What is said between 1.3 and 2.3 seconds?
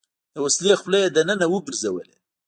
وګرځوله.